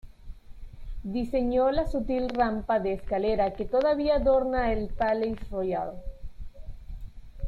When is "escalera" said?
2.93-3.53